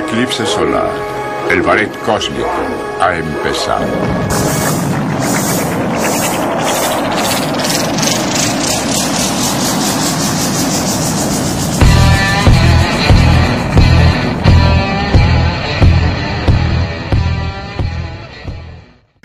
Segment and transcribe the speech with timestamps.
[0.00, 0.90] eclipse solar.
[1.50, 2.48] El ballet cósmico
[3.00, 3.86] ha empezado.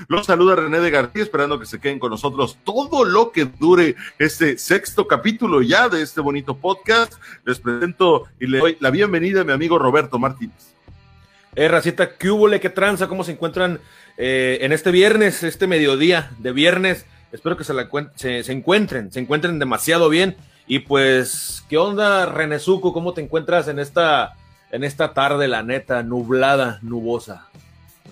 [0.07, 3.95] Los saluda René de García, esperando que se queden con nosotros todo lo que dure
[4.19, 7.13] este sexto capítulo ya de este bonito podcast.
[7.43, 10.74] Les presento y le doy la bienvenida a mi amigo Roberto Martínez.
[11.55, 13.07] Eh, Racita, ¿qué hubo, qué tranza?
[13.07, 13.79] ¿Cómo se encuentran
[14.17, 17.05] eh, en este viernes, este mediodía de viernes?
[17.31, 20.35] Espero que se, se, encuentren, se encuentren demasiado bien.
[20.67, 22.91] Y pues, ¿qué onda, René Zuco?
[22.91, 24.33] ¿Cómo te encuentras en esta,
[24.71, 27.47] en esta tarde, la neta, nublada, nubosa?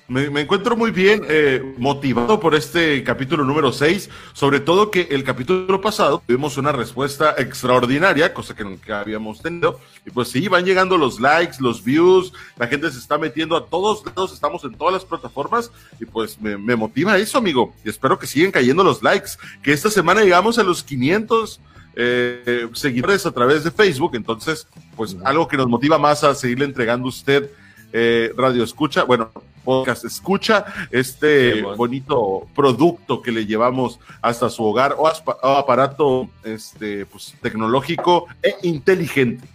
[0.09, 5.07] Me, me, encuentro muy bien eh, motivado por este capítulo número 6, sobre todo que
[5.11, 10.49] el capítulo pasado tuvimos una respuesta extraordinaria, cosa que nunca habíamos tenido, y pues sí,
[10.49, 14.65] van llegando los likes, los views, la gente se está metiendo a todos lados, estamos
[14.65, 18.51] en todas las plataformas, y pues me, me motiva eso, amigo, y espero que sigan
[18.51, 21.61] cayendo los likes, que esta semana llegamos a los 500
[21.95, 24.67] eh, seguidores a través de Facebook, entonces,
[24.97, 27.49] pues algo que nos motiva más a seguirle entregando a usted
[27.93, 29.31] eh, radio escucha, bueno,
[29.63, 30.05] podcast.
[30.05, 31.77] Escucha este bueno.
[31.77, 34.95] bonito producto que le llevamos hasta su hogar.
[34.97, 39.47] O, o aparato este pues tecnológico e inteligente.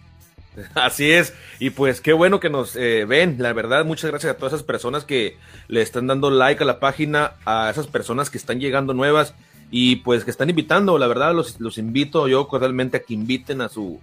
[0.75, 4.37] Así es, y pues qué bueno que nos eh, ven, la verdad, muchas gracias a
[4.37, 5.37] todas esas personas que
[5.69, 9.35] le están dando like a la página, a esas personas que están llegando nuevas
[9.71, 13.61] y pues que están invitando, la verdad los, los invito yo cordialmente a que inviten
[13.61, 14.01] a su,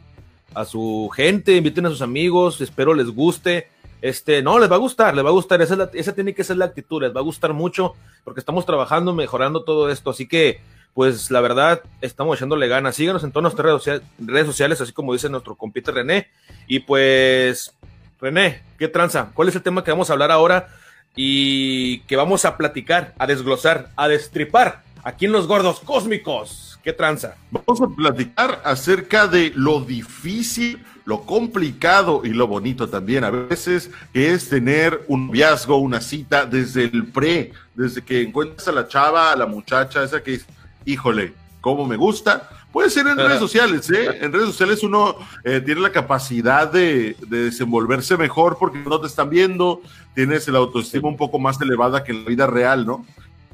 [0.53, 3.69] a su gente, inviten a sus amigos, espero les guste,
[4.01, 6.65] este, no, les va a gustar, les va a gustar, esa, tiene que ser la
[6.65, 10.61] actitud, les va a gustar mucho, porque estamos trabajando, mejorando todo esto, así que,
[10.93, 14.93] pues, la verdad, estamos echándole ganas, síganos en todas nuestras redes, sociales, redes sociales, así
[14.93, 16.29] como dice nuestro compite René,
[16.67, 17.75] y pues,
[18.21, 19.31] René, ¿qué tranza?
[19.33, 20.69] ¿Cuál es el tema que vamos a hablar ahora?
[21.17, 26.91] Y que vamos a platicar, a desglosar, a destripar, aquí en Los Gordos Cósmicos, ¿qué
[26.91, 27.35] tranza?
[27.51, 33.91] Vamos a platicar acerca de lo difícil lo complicado y lo bonito también a veces,
[34.11, 38.87] que es tener un noviazgo, una cita desde el pre, desde que encuentras a la
[38.87, 40.47] chava, a la muchacha, esa que es,
[40.83, 42.49] híjole, cómo me gusta.
[42.71, 44.17] Puede ser en redes sociales, ¿eh?
[44.19, 49.07] En redes sociales uno eh, tiene la capacidad de, de, desenvolverse mejor porque no te
[49.07, 49.81] están viendo,
[50.15, 53.05] tienes la autoestima un poco más elevada que en la vida real, ¿no?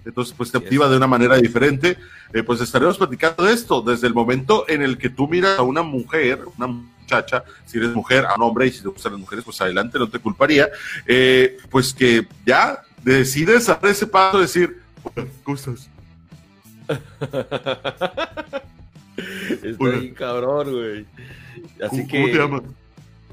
[0.06, 1.98] Entonces, pues te activa de una manera diferente.
[2.34, 5.64] Eh, pues estaremos platicando de esto desde el momento en el que tú miras a
[5.64, 9.22] una mujer, una muchacha, si eres mujer, a un hombre, y si te gustan las
[9.22, 10.70] mujeres, pues adelante, no te culparía,
[11.06, 14.80] eh, pues que ya decides dar ese paso, decir,
[15.44, 15.90] ¿cómo estás?
[19.62, 21.06] Está bien cabrón, güey.
[21.84, 22.18] Así ¿Cómo, que...
[22.18, 22.62] ¿Cómo te llamas?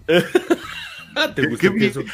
[1.34, 2.00] ¿Te gusta ¿Qué, eso?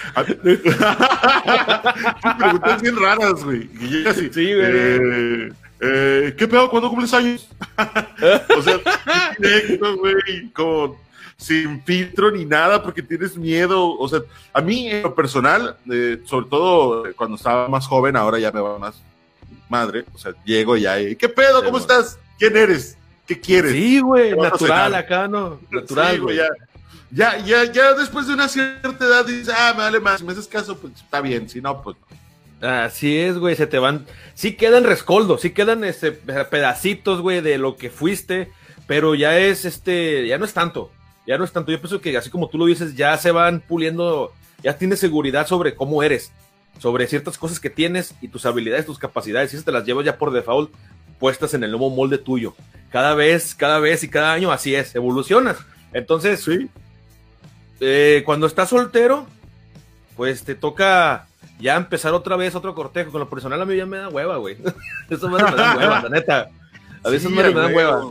[2.45, 3.69] preguntas bien raras, güey.
[3.81, 4.31] Y llega así.
[4.33, 4.67] Sí, güey.
[4.67, 6.71] Eh, eh, ¿Qué pedo?
[6.71, 7.49] ¿Cuándo cumples años?
[8.57, 8.79] o sea,
[9.39, 10.51] directo, güey.
[10.53, 11.03] Como
[11.37, 13.97] sin filtro ni nada porque tienes miedo.
[13.99, 14.21] O sea,
[14.53, 18.61] a mí en lo personal, eh, sobre todo cuando estaba más joven, ahora ya me
[18.61, 19.03] va más
[19.69, 20.05] madre.
[20.15, 21.65] O sea, llego ya y ¿qué pedo?
[21.65, 22.19] ¿Cómo Sí, estás?
[22.39, 22.97] ¿Quién eres?
[23.27, 23.73] ¿Qué quieres?
[23.73, 25.59] Sí, güey, ¿Qué vas a natural acá, ¿no?
[25.71, 26.37] Natural, Sí, güey.
[26.37, 26.49] ya,
[27.11, 30.33] ya, ya, ya después de una cierta edad dices, ah, me vale más, si me
[30.33, 32.17] haces caso, pues está bien, si no, pues no.
[32.65, 34.07] Así es, güey, se te van.
[34.35, 38.51] Sí quedan rescoldos, sí quedan este, pedacitos, güey, de lo que fuiste,
[38.87, 40.91] pero ya es este, ya no es tanto,
[41.27, 41.71] ya no es tanto.
[41.71, 44.33] Yo pienso que así como tú lo dices, ya se van puliendo,
[44.63, 46.33] ya tienes seguridad sobre cómo eres,
[46.79, 50.07] sobre ciertas cosas que tienes y tus habilidades, tus capacidades, y esas te las llevas
[50.07, 50.73] ya por default
[51.19, 52.55] puestas en el nuevo molde tuyo.
[52.91, 55.59] Cada vez, cada vez y cada año así es, evolucionas.
[55.93, 56.69] Entonces, Sí,
[57.81, 59.27] eh, cuando estás soltero,
[60.17, 61.27] pues te toca
[61.65, 63.11] ya empezar otra vez otro cortejo.
[63.11, 64.59] Con lo personal a mí ya me da hueva, güey.
[65.11, 66.49] Eso me da hueva, la neta.
[67.03, 68.11] A veces Sí, me, me da hueva.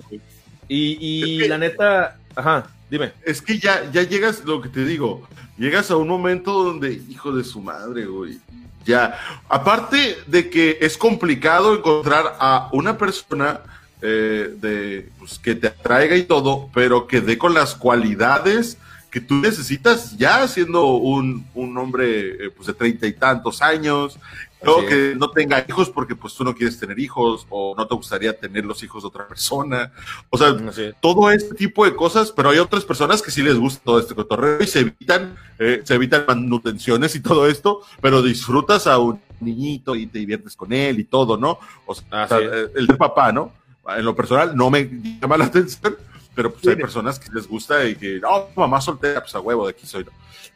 [0.67, 3.11] Y, y Es que- la neta, ajá, dime.
[3.23, 5.27] Es que ya, ya llegas, lo que te digo,
[5.57, 8.39] llegas a un momento donde, hijo de su madre, güey.
[8.85, 9.17] Ya,
[9.49, 13.61] aparte de que es complicado encontrar a una persona
[14.01, 18.77] eh, de, pues, que te atraiga y todo, pero que dé con las cualidades
[19.13, 24.17] que tú necesitas ya siendo un, un hombre eh, pues, de treinta y tantos años,
[24.63, 24.89] no, Así es.
[24.89, 28.35] que no tenga hijos porque pues tú no quieres tener hijos o no te gustaría
[28.35, 29.91] tener los hijos de otra persona.
[30.31, 30.55] O sea,
[30.99, 34.15] todo este tipo de cosas, pero hay otras personas que sí les gusta todo este
[34.15, 39.21] cotorreo y se evitan, eh, se evitan manutenciones y todo esto, pero disfrutas a un
[39.41, 41.59] niñito y te diviertes con él y todo, ¿no?
[41.85, 43.51] O sea, Así eh, el de papá, ¿no?
[43.95, 44.89] En lo personal no me
[45.21, 45.97] llama la atención,
[46.35, 49.65] pero pues hay personas que les gusta y que, no, mamá soltera, pues a huevo,
[49.65, 50.05] de aquí soy.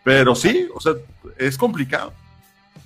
[0.03, 0.93] Pero sí, o sea,
[1.37, 2.13] es complicado.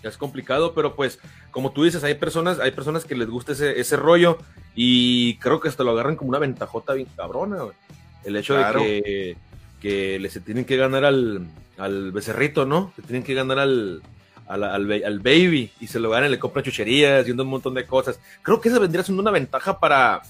[0.03, 1.19] Es complicado, pero pues,
[1.51, 4.39] como tú dices, hay personas, hay personas que les gusta ese, ese rollo
[4.75, 7.75] y creo que hasta lo agarran como una ventajota bien cabrona, güey.
[8.23, 9.37] El hecho de que,
[9.79, 11.47] que le se tienen que ganar al,
[11.77, 12.94] al becerrito, ¿no?
[12.95, 14.01] Se tienen que ganar al,
[14.47, 18.19] al, al, baby y se lo ganan, le compran chucherías y un montón de cosas.
[18.41, 20.21] Creo que esa vendría siendo una ventaja para,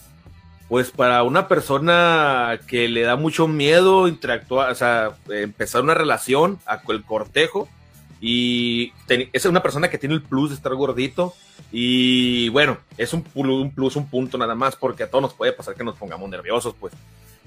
[0.71, 6.59] pues para una persona que le da mucho miedo interactuar, o sea, empezar una relación,
[6.65, 7.67] a, el cortejo.
[8.21, 11.33] Y es una persona que tiene el plus de estar gordito.
[11.73, 15.33] Y bueno, es un plus, un plus, un punto nada más, porque a todos nos
[15.33, 16.93] puede pasar que nos pongamos nerviosos, pues.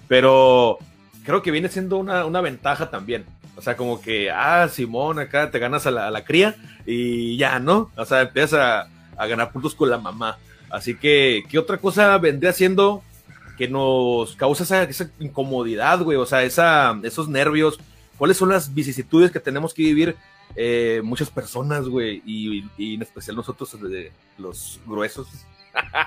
[0.07, 0.77] Pero
[1.25, 3.25] creo que viene siendo una, una ventaja también.
[3.57, 7.59] O sea, como que, ah, Simón, acá te ganas a la, la cría y ya,
[7.59, 7.91] ¿no?
[7.97, 10.37] O sea, empiezas a, a, ganar puntos con la mamá.
[10.69, 13.03] Así que, ¿qué otra cosa vendría siendo
[13.57, 16.19] que nos causa esa, esa incomodidad, güey?
[16.19, 17.79] O sea, esa, esos nervios.
[18.17, 20.17] ¿Cuáles son las vicisitudes que tenemos que vivir
[20.55, 22.23] eh, muchas personas, güey?
[22.25, 22.65] Y,
[22.95, 23.77] en especial nosotros,
[24.39, 25.29] los gruesos.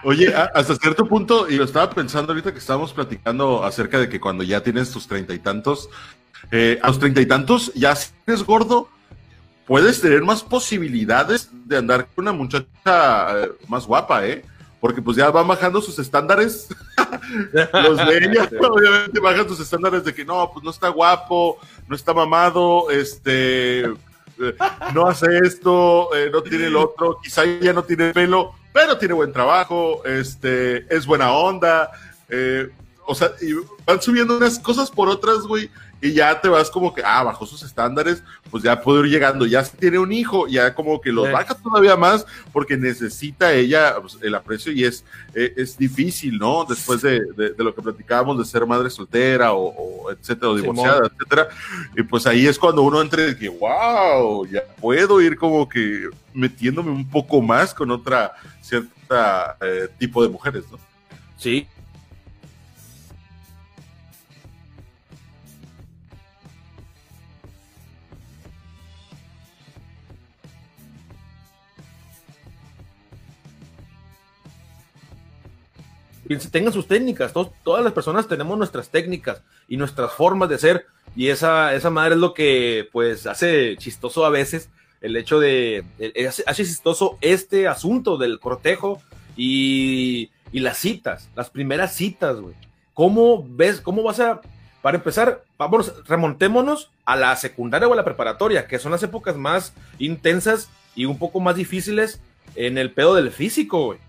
[0.04, 4.20] Oye, hasta cierto punto, y lo estaba pensando ahorita que estábamos platicando acerca de que
[4.20, 5.90] cuando ya tienes tus treinta y tantos,
[6.52, 8.90] eh, a los treinta y tantos, ya si eres gordo,
[9.66, 12.66] puedes tener más posibilidades de andar con una muchacha
[13.44, 14.46] eh, más guapa, ¿eh?
[14.80, 16.68] Porque pues ya van bajando sus estándares.
[17.74, 21.58] los de ella, obviamente bajan sus estándares de que no, pues no está guapo,
[21.88, 23.94] no está mamado, este, eh,
[24.94, 29.34] no hace esto, no tiene el otro, quizá ya no tiene pelo, pero tiene buen
[29.34, 31.90] trabajo, este, es buena onda,
[33.08, 33.54] o sea, y
[33.86, 35.72] van subiendo unas cosas por otras, güey,
[36.02, 39.46] y ya te vas como que, ah, bajo sus estándares, pues ya puede ir llegando,
[39.46, 44.18] ya tiene un hijo, ya como que lo baja todavía más porque necesita ella pues,
[44.22, 45.04] el aprecio y es,
[45.34, 46.66] eh, es difícil, ¿no?
[46.66, 51.50] Después de, de, lo que platicábamos de ser madre soltera o, etcétera, o divorciada, etcétera,
[51.96, 56.10] y pues ahí es cuando uno entra de que, wow, ya puedo ir como que
[56.34, 60.78] metiéndome un poco más con otra cierta eh, tipo de mujeres, ¿no?
[61.38, 61.68] Sí,
[76.52, 80.86] tengan sus técnicas, todas las personas tenemos nuestras técnicas y nuestras formas de ser,
[81.16, 84.70] y esa, esa madre es lo que pues hace chistoso a veces
[85.02, 85.84] el hecho de,
[86.28, 89.02] hace, chistoso este asunto del cortejo
[89.36, 92.56] y, y las citas, las primeras citas, güey.
[92.94, 94.42] ¿Cómo ves, cómo vas a,
[94.82, 99.38] para empezar, vamos, remontémonos a la secundaria o a la preparatoria, que son las épocas
[99.38, 102.20] más intensas y un poco más difíciles
[102.56, 104.00] en el pedo del físico, güey.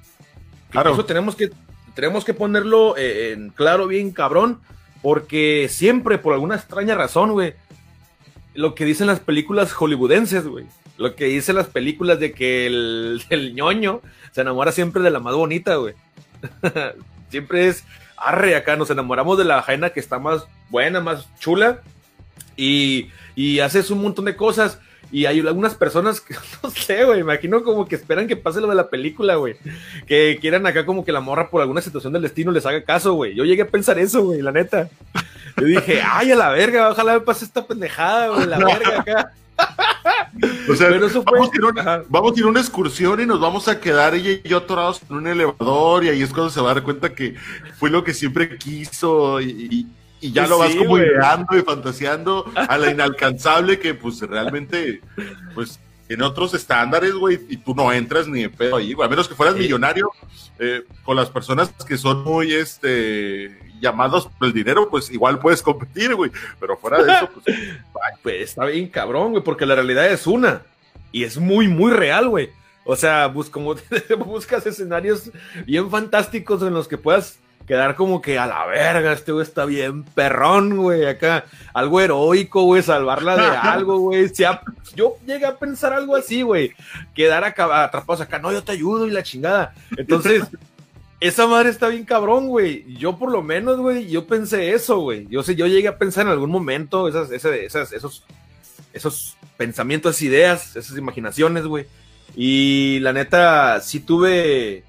[0.70, 0.92] Claro.
[0.92, 1.50] Eso tenemos que
[1.98, 4.60] tenemos que ponerlo eh, en claro, bien cabrón,
[5.02, 7.54] porque siempre, por alguna extraña razón, güey,
[8.54, 10.64] lo que dicen las películas hollywoodenses, güey,
[10.96, 14.00] lo que dicen las películas de que el, el ñoño
[14.30, 15.94] se enamora siempre de la más bonita, güey.
[17.30, 17.82] siempre es,
[18.16, 21.82] arre, acá nos enamoramos de la jaina que está más buena, más chula,
[22.56, 24.78] y, y haces un montón de cosas
[25.10, 28.68] y hay algunas personas que, no sé, güey, imagino como que esperan que pase lo
[28.68, 29.56] de la película, güey.
[30.06, 33.14] Que quieran acá como que la morra por alguna situación del destino les haga caso,
[33.14, 33.34] güey.
[33.34, 34.88] Yo llegué a pensar eso, güey, la neta.
[35.56, 39.32] Yo dije, ay, a la verga, ojalá me pase esta pendejada, güey, la verga acá.
[40.70, 41.38] O sea, Pero eso fue...
[41.38, 44.30] vamos, a una, vamos a ir a una excursión y nos vamos a quedar ella
[44.30, 47.12] y yo atorados en un elevador y ahí es cuando se va a dar cuenta
[47.14, 47.34] que
[47.76, 49.86] fue lo que siempre quiso y,
[50.20, 55.00] y ya lo vas como ideando y fantaseando a la inalcanzable que pues realmente
[55.54, 59.10] pues en otros estándares, güey, y tú no entras ni de pedo ahí, güey, a
[59.10, 60.10] menos que fueras millonario
[60.58, 65.60] eh, con las personas que son muy, este, llamados por el dinero, pues igual puedes
[65.60, 67.56] competir, güey, pero fuera de eso, pues,
[68.22, 70.62] pues está bien cabrón, güey, porque la realidad es una,
[71.12, 72.50] y es muy, muy real, güey.
[72.84, 73.74] O sea, bus como
[74.24, 75.30] buscas escenarios
[75.66, 79.66] bien fantásticos en los que puedas quedar como que a la verga, este güey está
[79.66, 81.44] bien perrón, güey, acá,
[81.74, 84.32] algo heroico, güey, salvarla de algo, güey.
[84.96, 86.72] yo llegué a pensar algo así, güey,
[87.14, 89.74] quedar acá, atrapados acá, no, yo te ayudo y la chingada.
[89.98, 90.44] Entonces,
[91.20, 92.96] esa madre está bien cabrón, güey.
[92.96, 95.26] Yo por lo menos, güey, yo pensé eso, güey.
[95.28, 98.24] Yo sé, yo llegué a pensar en algún momento esas, esas, esos,
[98.94, 101.84] esos pensamientos, esas ideas, esas imaginaciones, güey.
[102.34, 104.84] Y la neta, sí tuve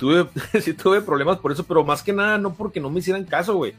[0.00, 0.26] tuve,
[0.60, 3.54] sí tuve problemas por eso, pero más que nada no porque no me hicieran caso,
[3.54, 3.74] güey.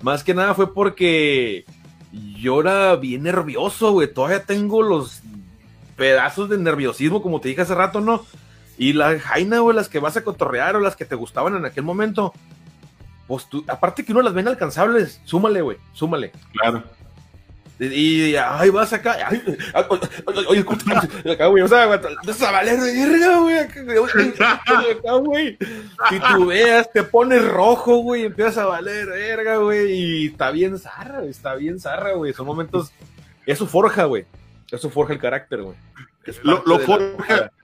[0.00, 1.66] Más que nada fue porque
[2.12, 4.12] yo era bien nervioso, güey.
[4.12, 5.20] Todavía tengo los
[5.96, 8.24] pedazos de nerviosismo, como te dije hace rato, ¿no?
[8.78, 11.64] Y la jaina, güey, las que vas a cotorrear o las que te gustaban en
[11.64, 12.32] aquel momento,
[13.26, 16.32] pues tú, aparte que uno las ven alcanzables, súmale, güey, súmale.
[16.52, 16.82] Claro.
[17.80, 19.42] Y, ahí vas acá, ay,
[20.48, 20.64] oye,
[21.32, 25.58] acá, güey, o sea, vas a valer verga, güey, acá, güey.
[26.46, 31.56] Veas, te pones rojo, güey, empiezas a valer verga, güey, y está bien zarra, está
[31.56, 32.32] bien zarra, güey.
[32.32, 32.92] Son momentos,
[33.44, 34.24] eso forja, güey.
[34.70, 35.76] Eso forja el carácter, güey.
[36.42, 37.50] Lo, lo forja,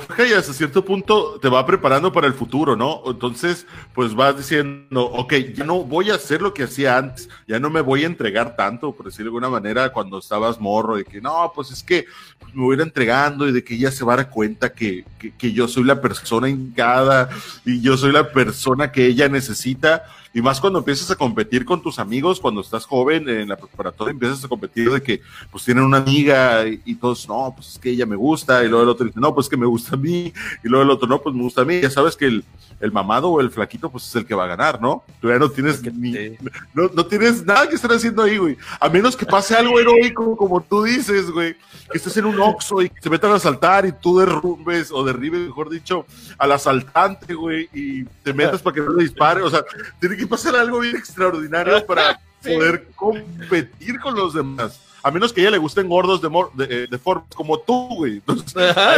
[0.00, 3.02] fija y hasta cierto punto te va preparando para el futuro, ¿no?
[3.06, 7.60] Entonces, pues vas diciendo, ok, ya no voy a hacer lo que hacía antes, ya
[7.60, 11.04] no me voy a entregar tanto, por decirlo de alguna manera, cuando estabas morro, de
[11.04, 12.06] que no, pues es que
[12.54, 15.04] me voy a ir entregando y de que ella se va a dar cuenta que,
[15.18, 17.28] que, que yo soy la persona hincada
[17.64, 21.80] y yo soy la persona que ella necesita y más cuando empiezas a competir con
[21.80, 25.84] tus amigos, cuando estás joven en la preparatoria, empiezas a competir de que pues tienen
[25.84, 29.06] una amiga y, todos, no, pues es que ella me gusta, y luego el otro
[29.06, 30.32] dice, no, pues que me gusta a mí,
[30.64, 32.44] y luego el otro, no, pues me gusta a mí, ya sabes que el,
[32.80, 35.04] el mamado o el flaquito, pues es el que va a ganar, ¿no?
[35.20, 36.36] Tú ya no tienes ni,
[36.72, 38.56] no, no, tienes nada que estar haciendo ahí, güey.
[38.80, 41.54] A menos que pase algo heroico, como tú dices, güey,
[41.90, 45.04] que estés en un oxo y que se metan a asaltar y tú derrumbes o
[45.04, 46.06] derribes, mejor dicho,
[46.38, 49.42] al asaltante, güey, y te metas para que no le dispare.
[49.42, 49.64] O sea,
[50.00, 54.80] tiene que pasar algo bien extraordinario para poder competir con los demás.
[55.02, 58.22] A menos que a ella le gusten gordos de, de, de forma como tú, güey.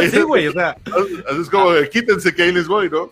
[0.09, 0.77] sí, güey, o sea.
[1.41, 3.09] Es como, quítense que ahí les voy, ¿no?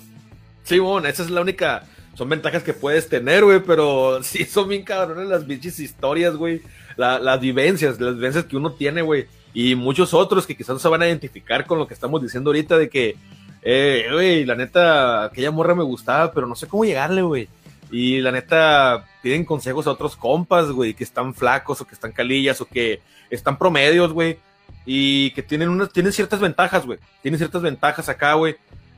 [0.66, 1.84] Sí, bueno, esa es la única.
[2.16, 6.62] Son ventajas que puedes tener, güey, pero sí son bien cabrones las bichis historias, güey.
[6.98, 9.28] las vivencias, las vivencias que uno tiene, güey.
[9.54, 12.50] Y muchos otros que quizás no se van a identificar con lo que estamos diciendo
[12.50, 13.16] ahorita de que,
[13.62, 17.48] eh, güey, la neta, aquella morra me gustaba, pero no sé cómo llegarle, güey.
[17.92, 22.12] Y la neta, piden consejos a otros compas, güey, que están flacos o que están
[22.12, 24.40] calillas o que están promedios, güey.
[24.86, 27.00] Y que tienen unas, tienen ciertas ventajas, güey.
[27.22, 28.56] Tienen ciertas ventajas acá, güey.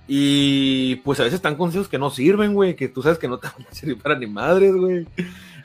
[0.07, 3.39] Y pues a veces están consejos que no sirven, güey, que tú sabes que no
[3.39, 5.05] te van a servir para ni madres, güey.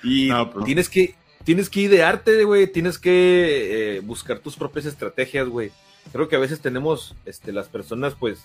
[0.02, 0.64] Y pues.
[0.64, 5.70] tienes que tienes que idearte, güey, tienes que eh, buscar tus propias estrategias, güey.
[6.12, 8.44] Creo que a veces tenemos este las personas pues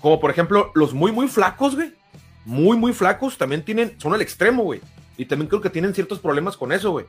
[0.00, 1.92] como por ejemplo los muy muy flacos, güey.
[2.44, 4.80] Muy muy flacos también tienen son al extremo, güey.
[5.16, 7.06] Y también creo que tienen ciertos problemas con eso, güey.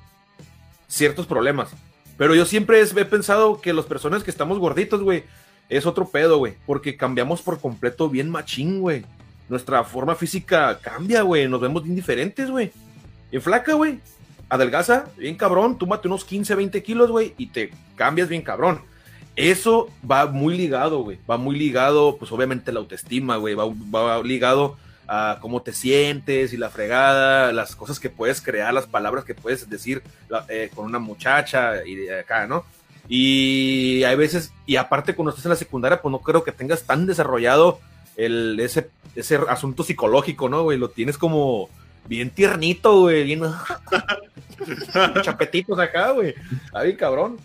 [0.87, 1.71] Ciertos problemas.
[2.17, 5.23] Pero yo siempre he pensado que las personas que estamos gorditos, güey,
[5.69, 6.53] es otro pedo, güey.
[6.65, 9.03] Porque cambiamos por completo bien machín, güey.
[9.49, 11.47] Nuestra forma física cambia, güey.
[11.47, 12.71] Nos vemos bien diferentes, güey.
[13.31, 13.99] En flaca, güey.
[14.49, 15.77] Adelgaza, bien cabrón.
[15.77, 17.33] Túmate unos 15, 20 kilos, güey.
[17.37, 18.81] Y te cambias bien cabrón.
[19.35, 21.19] Eso va muy ligado, güey.
[21.29, 23.55] Va muy ligado, pues obviamente la autoestima, güey.
[23.55, 28.87] Va, ligado a cómo te sientes y la fregada, las cosas que puedes crear, las
[28.87, 30.01] palabras que puedes decir
[30.47, 32.65] eh, con una muchacha y de acá, ¿no?
[33.07, 36.83] Y hay veces, y aparte cuando estás en la secundaria, pues no creo que tengas
[36.83, 37.79] tan desarrollado
[38.15, 40.77] el, ese, ese asunto psicológico, ¿no, güey?
[40.77, 41.69] Lo tienes como
[42.07, 43.41] bien tiernito, güey, bien
[45.21, 46.33] chapetitos acá, güey.
[46.65, 47.37] Está cabrón.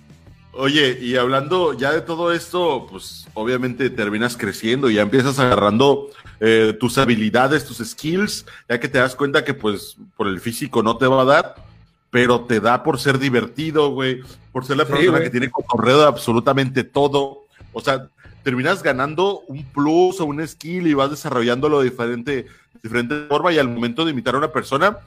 [0.53, 6.11] Oye, y hablando ya de todo esto, pues obviamente terminas creciendo y ya empiezas agarrando
[6.41, 10.83] eh, tus habilidades, tus skills, ya que te das cuenta que pues por el físico
[10.83, 11.70] no te va a dar
[12.11, 16.07] pero te da por ser divertido, güey, por ser la persona que tiene cotorreo de
[16.07, 17.45] absolutamente todo.
[17.73, 18.09] O sea,
[18.43, 22.47] terminas ganando un plus o un skill y vas desarrollándolo de diferente,
[22.83, 24.99] diferente forma y al momento de imitar a una persona,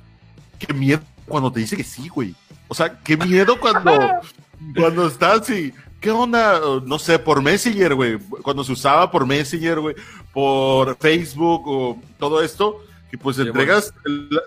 [0.60, 2.36] qué miedo cuando te dice que sí, güey.
[2.70, 3.92] O sea, qué miedo cuando,
[4.76, 6.62] cuando estás y, ¿qué onda?
[6.86, 8.18] No sé, por Messenger, güey.
[8.42, 9.96] Cuando se usaba por Messenger, güey,
[10.32, 12.82] por Facebook o todo esto,
[13.12, 13.94] y pues entregas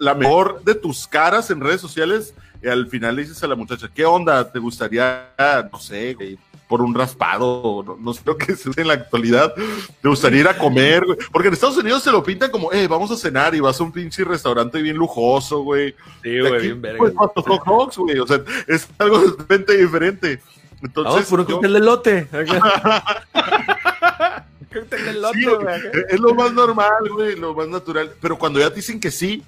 [0.00, 2.34] la mejor de tus caras en redes sociales
[2.68, 4.50] al final le dices a la muchacha, ¿qué onda?
[4.50, 5.32] ¿Te gustaría,
[5.72, 6.16] no sé,
[6.68, 7.96] por un raspado?
[7.98, 9.54] No, sé lo que es en la actualidad.
[10.00, 11.04] ¿Te gustaría ir a comer?
[11.32, 13.84] Porque en Estados Unidos se lo pintan como, eh, vamos a cenar y vas a
[13.84, 15.94] un pinche restaurante bien lujoso, güey.
[16.22, 16.98] Sí, güey, bien verga.
[16.98, 17.14] Pues,
[17.96, 18.18] güey.
[18.18, 20.40] O sea, es algo totalmente diferente.
[20.82, 22.28] Entonces, vamos por un cóctel de lote.
[26.10, 28.12] es lo más normal, güey, lo más natural.
[28.20, 29.42] Pero cuando ya te dicen que sí,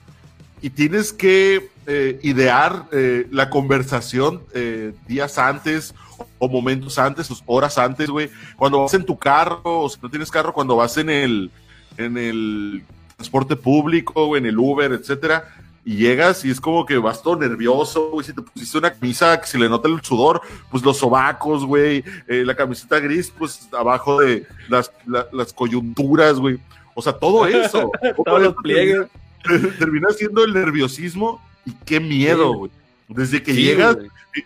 [0.60, 5.94] y tienes que eh, idear eh, la conversación eh, días antes
[6.38, 8.30] o momentos antes, o horas antes, güey.
[8.56, 11.50] Cuando vas en tu carro, o si no tienes carro, cuando vas en el,
[11.96, 12.84] en el
[13.16, 15.44] transporte público, o en el Uber, etcétera,
[15.84, 18.26] y llegas y es como que vas todo nervioso, güey.
[18.26, 22.04] Si te pusiste una camisa que se le nota el sudor, pues los sobacos, güey.
[22.26, 26.58] la camiseta gris, pues abajo de las, las coyunturas, güey.
[26.94, 27.90] O sea, todo eso.
[28.24, 29.06] Todos los pliegues.
[29.78, 32.70] termina siendo el nerviosismo y qué miedo, güey.
[33.08, 33.96] Desde que llegas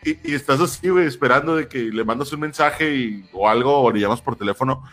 [0.05, 3.91] y, estás así, güey, esperando de que le mandas un mensaje y, o algo, o
[3.91, 4.85] le llamas por teléfono,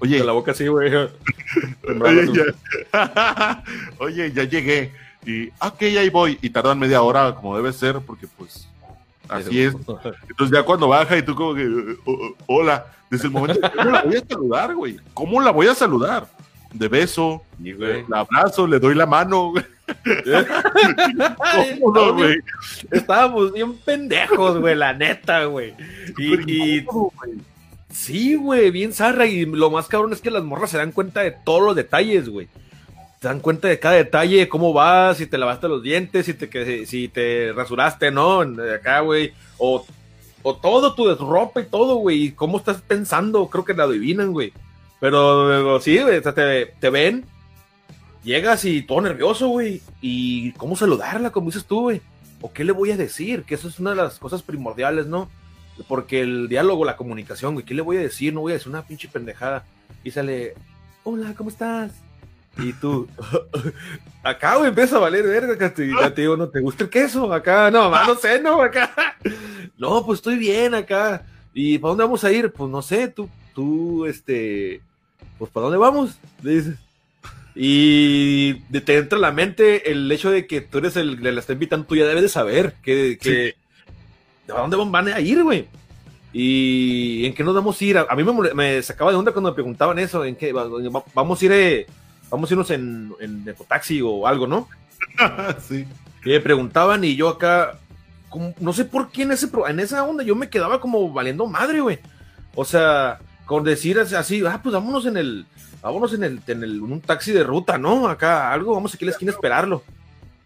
[0.00, 0.22] oye.
[0.22, 0.92] la boca así, güey.
[2.02, 3.64] oye, ya,
[3.98, 4.92] oye, ya llegué.
[5.26, 6.38] Y, ah, ok, ahí voy.
[6.42, 8.68] Y tardan media hora como debe ser, porque pues
[9.28, 9.74] así es.
[10.28, 11.66] Entonces ya cuando baja y tú como que,
[12.04, 14.96] "Oh, oh, hola, desde el momento ¿cómo la voy a saludar, güey?
[15.14, 16.28] ¿Cómo la voy a saludar?
[16.74, 18.04] De beso, Sí, güey.
[18.08, 19.64] la abrazo, le doy la mano, güey.
[21.40, 22.36] Ay, ¿Cómo no, güey?
[22.90, 25.72] Estábamos bien pendejos, güey, la neta, güey.
[26.18, 27.10] Y, güey.
[27.90, 29.26] sí, güey, bien zarra.
[29.26, 32.28] Y lo más cabrón es que las morras se dan cuenta de todos los detalles,
[32.28, 32.48] güey.
[33.20, 36.48] Se dan cuenta de cada detalle, cómo vas, si te lavaste los dientes, si te,
[36.48, 38.42] que, si te rasuraste, ¿no?
[38.42, 39.32] En- Acá, güey.
[39.58, 39.86] O,
[40.42, 42.24] o todo, tu ropa y todo, güey.
[42.24, 43.46] y ¿Cómo estás pensando?
[43.46, 44.52] Creo que la adivinan, güey.
[45.04, 47.26] Pero, sí, güey, te, te ven,
[48.22, 49.82] llegas y todo nervioso, güey.
[50.00, 52.00] Y cómo saludarla, como dices tú, güey.
[52.40, 55.28] O qué le voy a decir, que eso es una de las cosas primordiales, ¿no?
[55.88, 58.32] Porque el diálogo, la comunicación, güey, ¿qué le voy a decir?
[58.32, 59.66] No voy a decir una pinche pendejada.
[60.04, 60.54] Y sale,
[61.02, 61.92] hola, ¿cómo estás?
[62.56, 63.06] Y tú,
[64.22, 67.30] acá, güey, empieza a valer verga, te, te digo, ¿no te gusta el queso?
[67.30, 68.90] Acá, no, mamá, no sé, no, acá.
[69.76, 71.26] No, pues estoy bien acá.
[71.52, 72.50] ¿Y para dónde vamos a ir?
[72.50, 74.80] Pues no sé, tú, tú, este,
[75.38, 76.16] pues ¿para dónde vamos?
[76.42, 76.74] Le dices.
[77.56, 81.40] Y te entra a la mente el hecho de que tú eres el que la
[81.40, 83.54] está invitando, tú ya debes de saber que, que
[84.52, 85.66] ¿a dónde van a ir, güey?
[86.32, 87.96] ¿Y en qué nos vamos a ir?
[87.98, 90.64] A, a mí me, me sacaba de onda cuando me preguntaban eso, en qué va-
[90.66, 91.86] va- vamos a ir, eh,
[92.28, 94.68] vamos a irnos en, en ecotaxi o algo, ¿no?
[95.68, 95.84] sí.
[96.24, 97.78] Y me preguntaban y yo acá,
[98.30, 101.46] como- no sé por qué en, ese, en esa onda yo me quedaba como valiendo
[101.46, 102.00] madre, güey.
[102.56, 105.46] O sea, con decir así, ah, pues vámonos en el,
[105.82, 108.08] vámonos en el, en el, un taxi de ruta, ¿no?
[108.08, 109.82] Acá algo, vamos aquí a la esquina a esperarlo.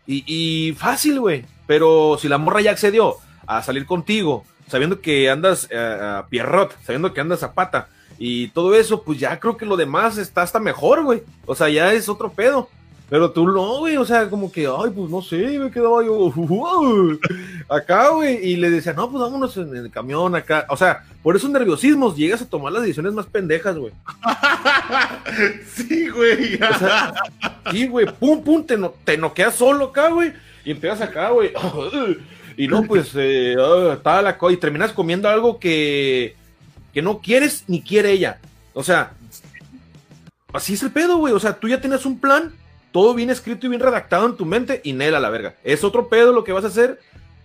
[0.07, 1.45] Y, y fácil, güey.
[1.67, 6.76] Pero si la morra ya accedió a salir contigo, sabiendo que andas eh, a pierrot,
[6.85, 7.88] sabiendo que andas a pata
[8.19, 11.23] y todo eso, pues ya creo que lo demás está hasta mejor, güey.
[11.47, 12.69] O sea, ya es otro pedo.
[13.10, 16.30] Pero tú no, güey, o sea, como que, ay, pues no sé, me quedaba yo
[16.36, 17.18] "Wow",
[17.68, 20.66] acá, güey, y le decía, no, pues vámonos en el camión acá.
[20.68, 23.92] O sea, por esos nerviosismos llegas a tomar las decisiones más pendejas, güey.
[25.75, 26.56] sí, güey.
[26.56, 27.14] O sea,
[27.71, 31.52] sí, güey, pum, pum, te, no, te noqueas solo acá, güey, y empiezas acá, güey.
[32.58, 36.34] Y no, pues, eh, ah, tal, acá, y terminas comiendo algo que,
[36.92, 38.40] que no quieres ni quiere ella.
[38.75, 39.12] O sea,
[40.52, 41.32] así es el pedo, güey.
[41.32, 42.52] O sea, tú ya tienes un plan,
[42.99, 45.54] todo bien escrito y bien redactado en tu mente, y Nela, la verga.
[45.63, 46.99] Es otro pedo lo que vas a hacer,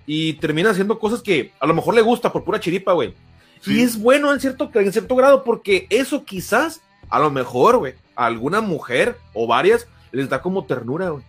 [0.08, 3.14] y terminas haciendo cosas que a lo mejor le gusta por pura chiripa, güey.
[3.62, 3.76] Sí.
[3.78, 7.94] Y es bueno en cierto, en cierto grado, porque eso quizás, a lo mejor, güey,
[8.16, 11.24] a alguna mujer o varias les da como ternura, güey.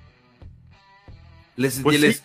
[1.56, 2.22] Les, Pues les- sí.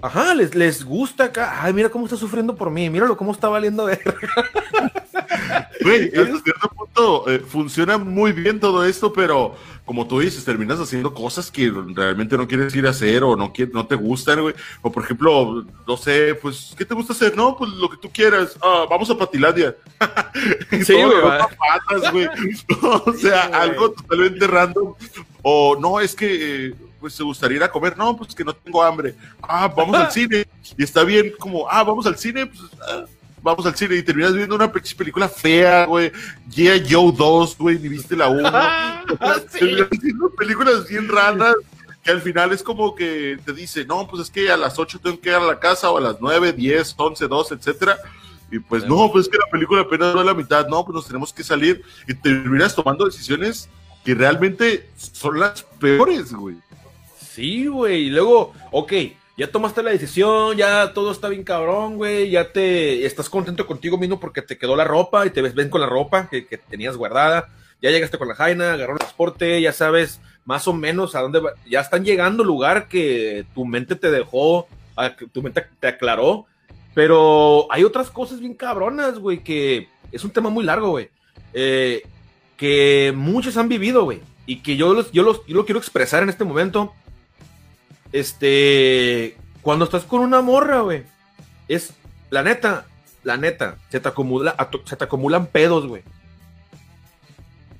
[0.00, 1.62] ajá, les, les gusta acá.
[1.62, 4.00] Ay, mira cómo está sufriendo por mí, míralo cómo está valiendo ver.
[5.82, 10.78] Güey, hasta cierto punto eh, funciona muy bien todo esto, pero como tú dices, terminas
[10.78, 14.54] haciendo cosas que realmente no quieres ir a hacer o no, no te gustan, güey.
[14.82, 17.36] O por ejemplo, no sé, pues, ¿qué te gusta hacer?
[17.36, 18.56] No, pues lo que tú quieras.
[18.62, 19.74] Ah, vamos a Patilandia.
[20.84, 22.12] Sí, güey, patas,
[22.82, 24.94] o sea, Sí, algo totalmente random.
[25.42, 27.96] O no, es que eh, pues se gustaría ir a comer.
[27.98, 29.16] No, pues que no tengo hambre.
[29.42, 30.46] Ah, vamos al cine.
[30.78, 32.60] Y está bien, como, ah, vamos al cine, pues.
[32.88, 33.04] ah,
[33.42, 36.12] Vamos al cine y terminas viendo una pe- película fea, güey.
[36.50, 36.84] G.I.
[36.92, 38.50] Joe 2, güey, ni viste la 1.
[39.52, 39.58] Sí.
[39.60, 41.54] Terminas viendo películas bien raras
[42.02, 45.00] que al final es como que te dice, no, pues es que a las 8
[45.02, 47.98] tengo que ir a la casa o a las 9, 10, 11, 12, etcétera.
[48.50, 50.94] Y pues no, pues es que la película apenas va a la mitad, no, pues
[50.94, 53.68] nos tenemos que salir y terminas tomando decisiones
[54.04, 56.56] que realmente son las peores, güey.
[57.32, 58.06] Sí, güey.
[58.06, 58.92] Y luego, ok,
[59.40, 62.28] ya tomaste la decisión, ya todo está bien cabrón, güey.
[62.28, 65.70] Ya te estás contento contigo mismo porque te quedó la ropa y te ves bien
[65.70, 67.48] con la ropa que, tenías guardada.
[67.80, 71.40] Ya llegaste con la jaina, agarró el transporte, ya sabes más o menos a dónde
[71.40, 71.54] va.
[71.66, 76.44] Ya están llegando lugar que tu mente te dejó, a tu mente te aclaró.
[76.92, 81.08] Pero hay otras cosas bien cabronas, güey, que es un tema muy largo, güey.
[81.54, 82.02] Eh,
[82.58, 84.20] que muchos han vivido, güey.
[84.44, 86.92] Y que yo, los, yo, los, yo lo quiero expresar en este momento.
[88.12, 91.04] Este, cuando estás con una morra, güey,
[91.68, 91.92] es
[92.30, 92.86] la neta,
[93.24, 96.02] la neta, se te acumula, se te acumulan pedos, güey.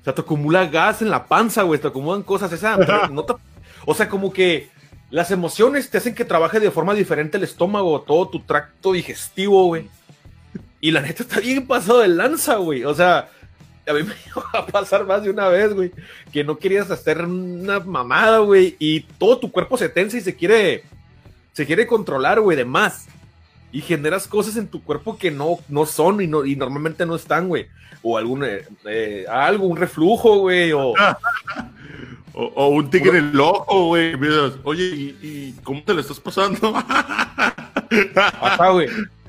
[0.03, 2.77] Se te acumula gas en la panza, güey, te acumulan cosas, esa,
[3.11, 3.33] no te-
[3.85, 4.69] o sea, como que
[5.09, 9.65] las emociones te hacen que trabaje de forma diferente el estómago, todo tu tracto digestivo,
[9.65, 9.89] güey.
[10.79, 12.85] Y la neta está bien pasado de lanza, güey.
[12.85, 13.29] O sea,
[13.87, 15.91] a mí me llegó a pasar más de una vez, güey,
[16.31, 20.35] que no querías hacer una mamada, güey, y todo tu cuerpo se tensa y se
[20.35, 20.83] quiere,
[21.53, 23.07] se quiere controlar, güey, de más.
[23.73, 27.15] Y generas cosas en tu cuerpo que no, no son y, no, y normalmente no
[27.15, 27.67] están, güey.
[28.03, 30.93] O algún, eh, eh, algo, un reflujo, güey, o,
[32.33, 34.13] O, o un tigre en el ojo, güey.
[34.63, 36.73] Oye, ¿y, y cómo te lo estás pasando?
[38.15, 38.87] Ajá, güey.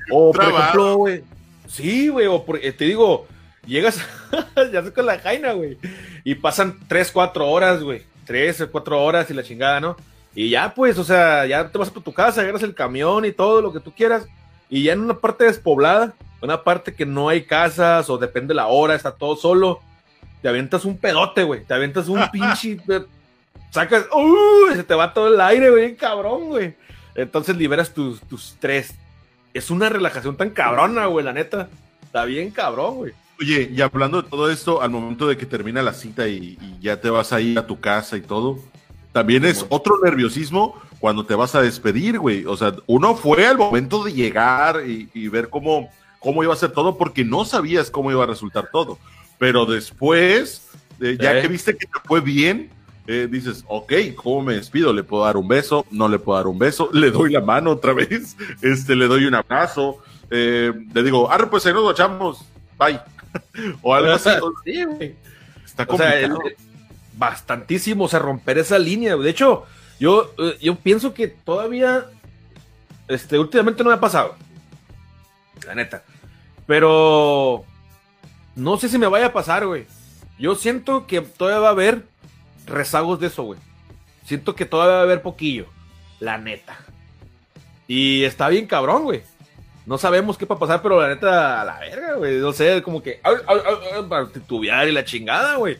[0.09, 1.23] O por ejemplo, güey.
[1.67, 2.27] Sí, güey.
[2.27, 3.27] O por- eh, te digo,
[3.65, 3.99] llegas
[4.71, 5.77] ya sé con la jaina, güey.
[6.23, 8.03] Y pasan 3, 4 horas, güey.
[8.25, 9.97] 3 4 horas y la chingada, ¿no?
[10.35, 13.31] Y ya, pues, o sea, ya te vas a tu casa, agarras el camión y
[13.31, 14.25] todo lo que tú quieras.
[14.69, 18.67] Y ya en una parte despoblada, una parte que no hay casas o depende la
[18.67, 19.81] hora, está todo solo.
[20.41, 21.63] Te avientas un pedote, güey.
[21.63, 22.79] Te avientas un pinche.
[22.89, 23.05] eh,
[23.69, 24.05] Sacas.
[24.13, 24.73] ¡Uh!
[24.75, 25.85] Se te va todo el aire, güey.
[25.85, 26.75] bien Cabrón, güey.
[27.15, 28.95] Entonces liberas tus, tus tres.
[29.53, 31.69] Es una relajación tan cabrona, güey, la neta.
[32.03, 33.13] Está bien cabrón, güey.
[33.43, 36.77] Oye, y hablando de todo esto, al momento de que termina la cita y, y
[36.79, 38.57] ya te vas a ir a tu casa y todo,
[39.11, 42.45] también es otro nerviosismo cuando te vas a despedir, güey.
[42.45, 46.55] O sea, uno fue al momento de llegar y, y ver cómo, cómo iba a
[46.55, 48.97] ser todo porque no sabías cómo iba a resultar todo.
[49.37, 50.69] Pero después,
[51.01, 51.41] eh, ya Eh.
[51.41, 52.69] que viste que te fue bien,
[53.07, 54.93] eh, dices, ok, ¿cómo me despido?
[54.93, 55.85] ¿Le puedo dar un beso?
[55.91, 56.89] ¿No le puedo dar un beso?
[56.93, 58.37] ¿Le doy la mano otra vez?
[58.61, 59.97] Este, ¿Le doy un abrazo?
[60.31, 62.45] Eh, le digo, arre, pues ahí nos guachamos,
[62.79, 63.01] bye.
[63.81, 64.29] O algo así.
[64.65, 65.15] Sí, güey.
[65.65, 66.41] Está O sea, complicado.
[66.45, 66.57] el- el-
[67.15, 69.15] bastantísimo, o sea, romper esa línea.
[69.15, 69.65] De hecho,
[69.99, 72.05] yo, eh, yo pienso que todavía,
[73.07, 74.35] este, últimamente no me ha pasado.
[75.65, 76.03] La neta.
[76.65, 77.63] Pero
[78.55, 79.85] no sé si me vaya a pasar, güey.
[80.39, 82.03] Yo siento que todavía va a haber
[82.65, 83.59] rezagos de eso, güey.
[84.25, 85.67] Siento que todavía va a haber poquillo.
[86.19, 86.77] La neta.
[87.87, 89.21] Y está bien cabrón, güey.
[89.85, 92.37] No sabemos qué va a pasar, pero la neta, a la verga, güey.
[92.37, 93.19] No sé, como que.
[94.09, 95.77] Para titubear y la chingada, güey.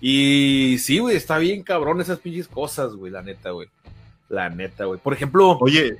[0.00, 3.68] Y sí, güey, está bien cabrón esas pinches cosas, güey, la neta, güey.
[4.28, 5.00] La neta, güey.
[5.00, 5.58] Por ejemplo.
[5.60, 5.96] Oye,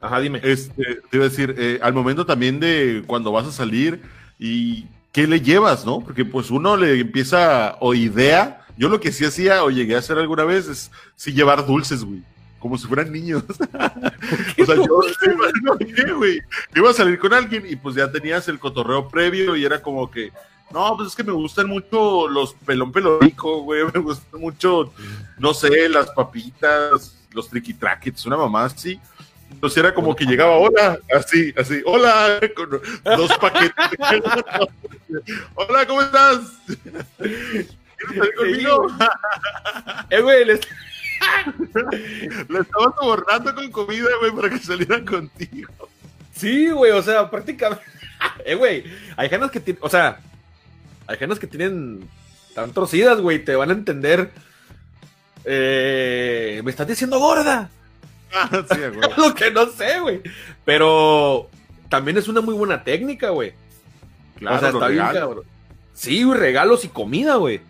[0.00, 0.40] Ajá, dime.
[0.42, 4.00] este, te iba a decir, eh, al momento también de cuando vas a salir
[4.38, 6.00] y qué le llevas, ¿no?
[6.00, 8.62] Porque pues uno le empieza o idea.
[8.76, 12.04] Yo lo que sí hacía o llegué a hacer alguna vez es sí llevar dulces,
[12.04, 12.22] güey.
[12.58, 13.42] Como si fueran niños.
[13.48, 14.86] o sea, yo
[15.62, 16.40] no sé, güey.
[16.74, 20.10] Iba a salir con alguien y pues ya tenías el cotorreo previo y era como
[20.10, 20.32] que,
[20.70, 23.84] no, pues es que me gustan mucho los pelón pelorico, güey.
[23.94, 24.92] Me gustan mucho,
[25.38, 28.98] no sé, las papitas, los triquitraquets, una mamá así.
[29.50, 32.68] Entonces era como que llegaba, hola, así, así, hola, con
[33.16, 33.74] dos paquetes.
[35.54, 36.40] hola, ¿cómo estás?
[37.16, 37.68] ¿Quieres
[38.16, 38.86] salir conmigo?
[40.10, 40.60] Eh, güey, les-
[42.48, 45.72] Le estaba sobornando con comida, güey, para que saliera contigo.
[46.34, 47.84] Sí, güey, o sea, prácticamente.
[48.44, 48.84] eh, güey,
[49.16, 49.82] hay genas que tienen.
[49.82, 50.20] O sea,
[51.06, 52.08] hay genas que tienen
[52.54, 54.30] tan torcidas, güey, te van a entender.
[55.44, 57.70] Eh, me estás diciendo gorda.
[58.32, 59.10] Ah, sí, güey.
[59.16, 60.22] Lo que no sé, güey.
[60.64, 61.48] Pero
[61.88, 63.54] también es una muy buena técnica, güey.
[64.38, 65.44] Claro, o sea, está bien, cabrón.
[65.94, 67.60] Sí, güey, regalos y comida, güey.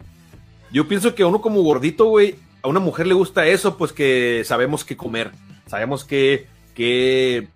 [0.73, 4.43] Yo pienso que uno como gordito, güey, a una mujer le gusta eso, pues que
[4.45, 5.31] sabemos qué comer.
[5.67, 7.49] Sabemos que, que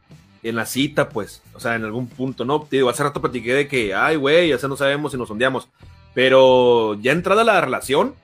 [0.43, 2.63] en la cita, pues, o sea, en algún punto, ¿no?
[2.63, 5.69] Te digo, hace rato platiqué de que, ay, güey, ya no sabemos si nos sondeamos.
[6.15, 8.15] Pero ya entrada la relación,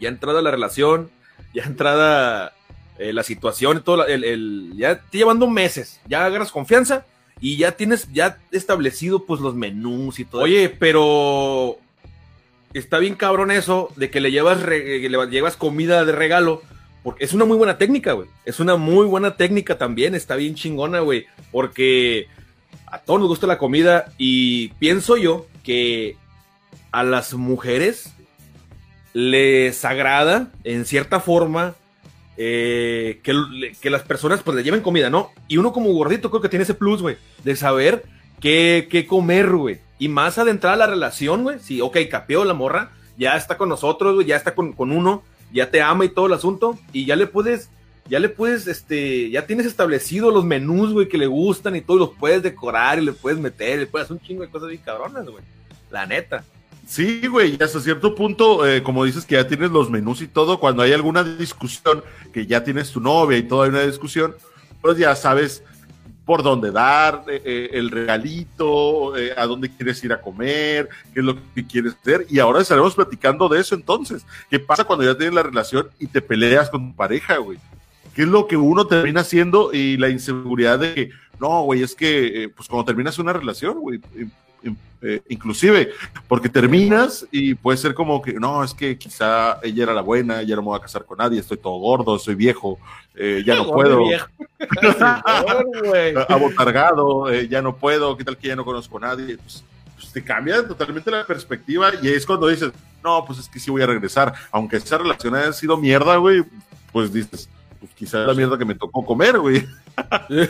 [0.00, 1.10] ya entrada la relación,
[1.54, 2.54] ya entrada
[2.98, 7.06] eh, la situación todo, el- ya te llevando meses, ya agarras confianza
[7.40, 10.42] y ya tienes ya establecido pues los menús y todo.
[10.42, 11.78] Oye, pero
[12.78, 16.62] está bien cabrón eso de que le llevas le llevas comida de regalo.
[17.02, 18.28] Porque es una muy buena técnica, güey.
[18.44, 20.14] Es una muy buena técnica también.
[20.14, 21.26] Está bien chingona, güey.
[21.52, 22.26] Porque
[22.86, 24.12] a todos nos gusta la comida.
[24.18, 26.16] Y pienso yo que
[26.90, 28.12] a las mujeres
[29.12, 31.74] les agrada, en cierta forma,
[32.36, 33.34] eh, que,
[33.80, 35.32] que las personas pues le lleven comida, ¿no?
[35.48, 38.04] Y uno como gordito creo que tiene ese plus, güey, de saber
[38.40, 39.78] qué, qué comer, güey.
[39.98, 41.58] Y más adentrada la relación, güey.
[41.60, 45.22] Sí, ok, capeó la morra, ya está con nosotros, güey, ya está con, con uno,
[45.52, 47.68] ya te ama y todo el asunto, y ya le puedes,
[48.08, 51.96] ya le puedes, este, ya tienes establecido los menús, güey, que le gustan y todo,
[51.96, 54.68] y los puedes decorar y le puedes meter, le puedes hacer un chingo de cosas
[54.68, 55.42] bien cabronas, güey.
[55.90, 56.44] La neta.
[56.86, 60.28] Sí, güey, y hasta cierto punto, eh, como dices que ya tienes los menús y
[60.28, 64.34] todo, cuando hay alguna discusión, que ya tienes tu novia y toda una discusión,
[64.80, 65.62] pues ya sabes
[66.28, 71.20] por dónde dar eh, eh, el regalito, eh, a dónde quieres ir a comer, qué
[71.20, 72.26] es lo que quieres hacer.
[72.28, 74.26] Y ahora estaremos platicando de eso entonces.
[74.50, 77.56] ¿Qué pasa cuando ya tienes la relación y te peleas con tu pareja, güey?
[78.14, 81.10] ¿Qué es lo que uno termina haciendo y la inseguridad de que,
[81.40, 83.98] no, güey, es que, eh, pues cuando terminas una relación, güey,
[85.30, 85.92] inclusive,
[86.26, 90.42] porque terminas y puede ser como que, no, es que quizá ella era la buena,
[90.42, 92.78] ya no me voy a casar con nadie, estoy todo gordo, soy viejo,
[93.16, 94.28] ya no puedo, viejo.
[96.28, 100.12] Abotargado, eh, ya no puedo, qué tal que ya no conozco a nadie, pues, pues
[100.12, 103.82] te cambia totalmente la perspectiva y es cuando dices, no, pues es que sí voy
[103.82, 104.34] a regresar.
[104.50, 106.44] Aunque esa relación haya sido mierda, güey,
[106.92, 109.66] pues dices, pues quizás la mierda que me tocó comer, güey.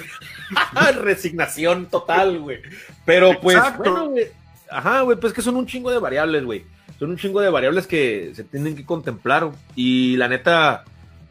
[1.01, 2.61] Resignación total, güey.
[3.05, 4.27] Pero pues, bueno, güey.
[4.71, 6.64] Ajá, güey, pues que son un chingo de variables, güey.
[6.99, 9.51] Son un chingo de variables que se tienen que contemplar.
[9.75, 10.85] Y la neta,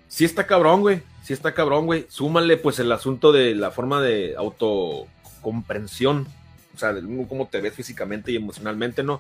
[0.07, 1.01] sí está cabrón, güey.
[1.27, 2.05] Sí está cabrón, güey.
[2.07, 6.25] Súmale, pues, el asunto de la forma de autocomprensión.
[6.73, 9.19] O sea, de cómo te ves físicamente y emocionalmente, ¿no?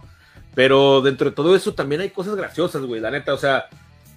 [0.55, 3.33] Pero dentro de todo eso también hay cosas graciosas, güey, la neta.
[3.33, 3.65] O sea,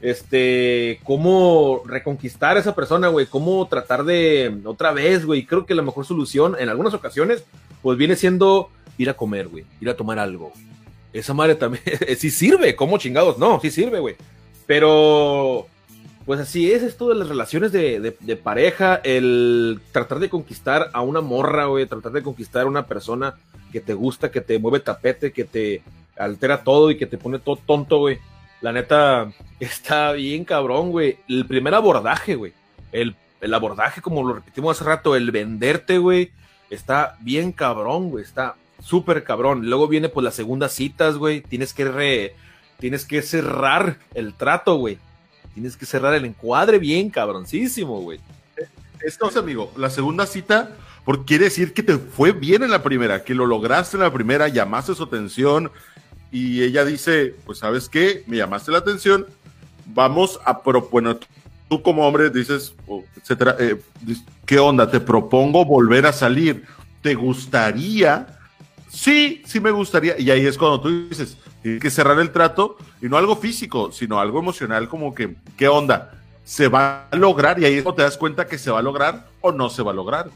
[0.00, 5.44] este, cómo reconquistar a esa persona, güey, cómo tratar de otra vez, güey.
[5.44, 7.42] Creo que la mejor solución en algunas ocasiones,
[7.82, 10.52] pues viene siendo ir a comer, güey, ir a tomar algo.
[11.12, 11.82] Esa madre también,
[12.16, 13.36] sí sirve, ¿cómo chingados?
[13.36, 14.14] No, sí sirve, güey.
[14.68, 15.66] Pero,
[16.26, 21.00] pues así es esto de las relaciones de, de, pareja, el tratar de conquistar a
[21.00, 23.34] una morra, güey, tratar de conquistar a una persona
[23.72, 25.82] que te gusta, que te mueve tapete, que te
[26.16, 28.18] altera todo y que te pone todo tonto, güey
[28.60, 31.18] la neta, está bien cabrón, güey.
[31.28, 32.52] El primer abordaje, güey.
[32.92, 33.16] El,
[33.54, 36.30] abordaje, como lo repetimos hace rato, el venderte, güey,
[36.68, 38.24] está bien cabrón, güey.
[38.24, 39.68] Está súper cabrón.
[39.68, 41.40] Luego viene pues las segundas citas, güey.
[41.40, 42.34] Tienes que re,
[42.78, 44.98] tienes que cerrar el trato, güey.
[45.60, 48.18] Tienes que cerrar el encuadre bien cabroncísimo, güey.
[49.04, 50.70] Esto es, amigo, la segunda cita,
[51.04, 54.10] porque quiere decir que te fue bien en la primera, que lo lograste en la
[54.10, 55.70] primera, llamaste su atención,
[56.32, 59.26] y ella dice, pues sabes qué, me llamaste la atención,
[59.84, 61.18] vamos a proponer,
[61.68, 62.74] tú como hombre dices,
[63.16, 63.78] etcétera, eh,
[64.46, 64.90] ¿qué onda?
[64.90, 66.64] Te propongo volver a salir,
[67.02, 68.38] ¿te gustaría?
[68.88, 72.76] Sí, sí me gustaría, y ahí es cuando tú dices, tienes que cerrar el trato,
[73.00, 76.12] y no algo físico, sino algo emocional, como que, ¿qué onda?
[76.44, 77.60] ¿Se va a lograr?
[77.60, 79.82] Y ahí es cuando te das cuenta que se va a lograr o no se
[79.82, 80.30] va a lograr.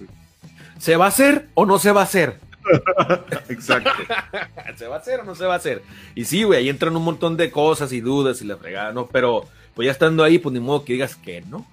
[0.79, 2.39] ¿Se va a hacer o no se va a hacer?
[3.49, 3.91] Exacto.
[4.77, 5.83] ¿Se va a hacer o no se va a hacer?
[6.15, 9.07] Y sí, güey, ahí entran un montón de cosas y dudas y la fregada, ¿no?
[9.07, 11.67] Pero, pues ya estando ahí, pues ni modo que digas que no.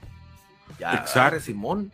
[0.79, 1.39] Ya, Exacto.
[1.39, 1.91] Simón.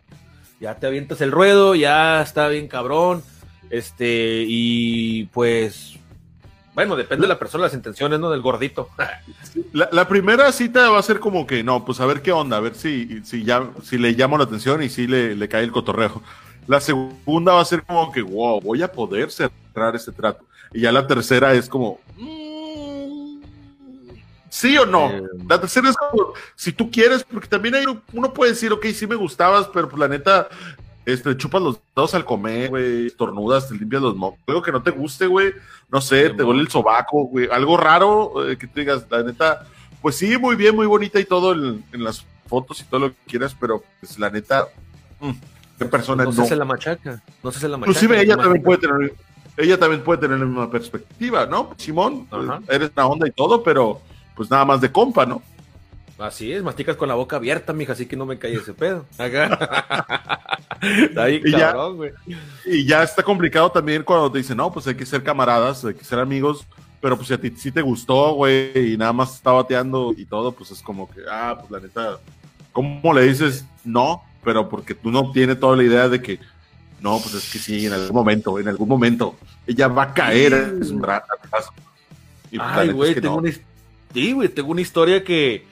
[0.60, 3.22] Ya te avientas el ruedo, ya está bien cabrón.
[3.70, 5.97] Este, y pues,
[6.78, 8.30] bueno, depende de la persona, las intenciones, ¿no?
[8.30, 8.88] Del gordito.
[9.72, 12.60] La, primera cita va a ser como que, no, pues a ver qué onda, a
[12.60, 15.72] ver si, si, ya, si le llamo la atención y si le, le cae el
[15.72, 16.22] cotorreo.
[16.68, 20.44] La segunda va a ser como que, wow, voy a poder cerrar ese trato.
[20.72, 23.40] Y ya la tercera es como, mm,
[24.48, 25.10] sí o no.
[25.10, 28.86] Eh, la tercera es como, si tú quieres, porque también hay, uno puede decir, ok,
[28.94, 30.48] sí me gustabas, pero pues la neta,
[31.12, 34.38] este, chupas los dedos al comer, güey, tornudas, te limpias los mocos.
[34.46, 35.54] Algo que no te guste, güey,
[35.88, 39.66] no sé, te duele el sobaco, güey, algo raro eh, que te digas, la neta,
[40.02, 43.16] pues sí, muy bien, muy bonita y todo en, las fotos y todo lo que
[43.26, 44.68] quieras, pero pues la neta,
[45.20, 46.32] mm, persona no.
[46.32, 47.22] se la machaca.
[47.42, 47.90] No se la machaca.
[47.90, 49.14] Inclusive ella también puede tener,
[49.56, 51.70] ella también puede tener la misma perspectiva, ¿no?
[51.78, 52.28] Simón,
[52.68, 54.02] eres una onda y todo, pero
[54.34, 55.40] pues nada más de compa, ¿no?
[56.18, 59.06] Así es, masticas con la boca abierta, mija, así que no me cae ese pedo.
[61.16, 64.94] Ahí, y, cabrón, ya, y ya está complicado también cuando te dicen, no, pues hay
[64.94, 66.66] que ser camaradas, hay que ser amigos,
[67.00, 70.24] pero pues si a ti sí te gustó, güey, y nada más está bateando y
[70.24, 72.18] todo, pues es como que, ah, pues la neta,
[72.72, 74.22] ¿cómo le dices no?
[74.48, 76.38] pero porque tú no tienes toda la idea de que,
[77.00, 80.78] no, pues es que sí, en algún momento, en algún momento, ella va a caer
[80.80, 81.00] es un.
[81.02, 81.64] Pues,
[82.58, 83.50] Ay, güey, tengo, una,
[84.14, 85.66] sí, güey, tengo una historia que...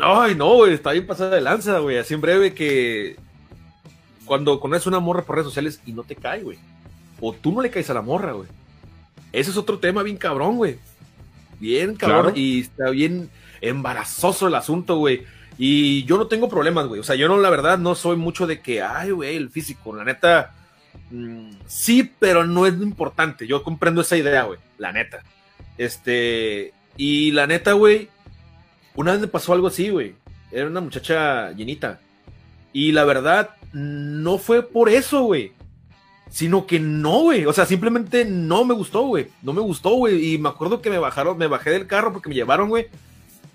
[0.00, 3.16] Ay, no, güey, está bien pasada de lanza, güey, así en breve que
[4.24, 6.58] cuando conoces una morra por redes sociales y no te cae, güey.
[7.20, 8.48] O tú no le caes a la morra, güey.
[9.32, 10.78] Ese es otro tema bien cabrón, güey.
[11.58, 12.32] Bien cabrón.
[12.36, 15.24] Y está bien embarazoso el asunto, güey.
[15.56, 17.00] Y yo no tengo problemas, güey.
[17.00, 19.94] O sea, yo no, la verdad, no soy mucho de que, ay, güey, el físico.
[19.94, 20.52] La neta,
[21.10, 23.46] mm, sí, pero no es importante.
[23.46, 24.58] Yo comprendo esa idea, güey.
[24.76, 25.22] La neta.
[25.78, 28.08] Este, y la neta, güey,
[28.96, 30.14] una vez me pasó algo así, güey.
[30.50, 32.00] Era una muchacha llenita.
[32.72, 35.52] Y la verdad, no fue por eso, güey.
[36.30, 37.46] Sino que no, güey.
[37.46, 39.28] O sea, simplemente no me gustó, güey.
[39.42, 40.34] No me gustó, güey.
[40.34, 42.88] Y me acuerdo que me bajaron, me bajé del carro porque me llevaron, güey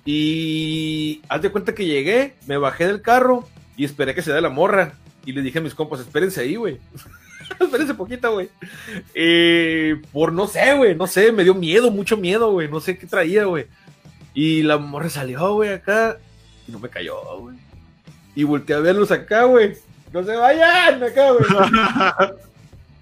[0.05, 4.41] y haz de cuenta que llegué, me bajé del carro y esperé que se dé
[4.41, 4.93] la morra.
[5.25, 6.79] Y le dije a mis compas, espérense ahí, güey.
[7.59, 8.49] espérense poquito, güey.
[10.11, 12.67] por no sé, güey, no sé, me dio miedo, mucho miedo, güey.
[12.67, 13.67] No sé qué traía, güey.
[14.33, 16.17] Y la morra salió, güey, acá.
[16.67, 17.57] Y no me cayó, güey.
[18.35, 19.75] Y volteé a verlos acá, güey.
[20.13, 21.45] No se vayan acá, güey.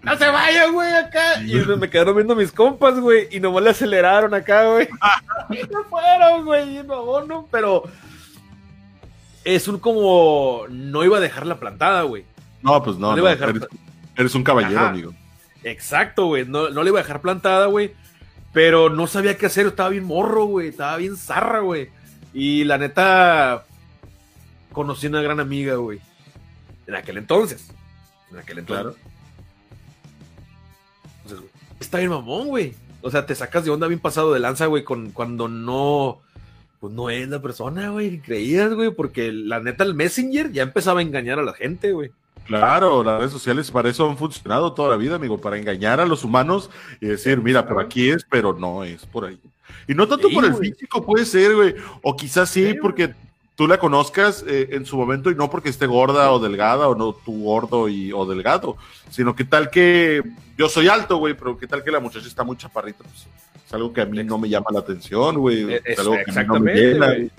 [0.04, 1.42] no se vayan, güey, acá.
[1.42, 4.88] Y me quedaron viendo mis compas, güey, y nomás le aceleraron acá, güey.
[5.50, 7.84] y se fueron, güey, y no, no, pero
[9.44, 12.26] es un como, no iba a dejar la plantada, güey.
[12.62, 13.54] No, pues no, no, iba a dejar...
[14.16, 15.14] eres, un caballero, amigo.
[15.64, 17.94] Exacto, güey, no, no le iba a dejar plantada, güey.
[18.54, 21.90] Pero no sabía qué hacer, estaba bien morro, güey, estaba bien zarra, güey.
[22.34, 23.66] Y la neta,
[24.72, 26.00] conocí una gran amiga, güey.
[26.88, 27.70] En aquel entonces.
[28.32, 29.02] En aquel entonces.
[31.24, 32.74] Entonces, güey, está bien mamón, güey.
[33.02, 36.20] O sea, te sacas de onda bien pasado de lanza, güey, con, cuando no,
[36.80, 41.00] pues no es la persona, güey, creías, güey, porque la neta el Messenger ya empezaba
[41.00, 42.12] a engañar a la gente, güey.
[42.50, 46.06] Claro, las redes sociales para eso han funcionado toda la vida, amigo, para engañar a
[46.06, 49.40] los humanos y decir, mira, pero aquí es, pero no es por ahí.
[49.88, 50.72] Y no tanto Sí, por el güey.
[50.72, 53.14] físico, puede ser, güey, o quizás sí, porque
[53.56, 56.96] tú la conozcas eh, en su momento y no porque esté gorda o delgada o
[56.96, 58.78] no tú gordo y, o delgado,
[59.12, 60.24] sino que tal que
[60.58, 63.28] yo soy alto, güey, pero qué tal que la muchacha está muy chaparrita, pues
[63.68, 66.32] es algo que a mí no me llama la atención, güey, Eh, es algo que
[66.32, 67.32] a mí no me llena, güey.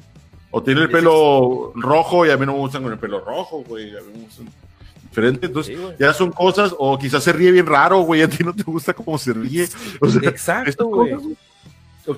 [0.53, 3.65] O tiene el pelo rojo y a mí no me gustan con el pelo rojo,
[3.67, 4.49] güey, a mí me gustan
[5.11, 8.43] diferente, entonces Sí, ya son cosas, o quizás se ríe bien raro, güey, a ti
[8.43, 9.69] no te gusta cómo se ríe.
[10.01, 11.15] O sea, Exacto, güey.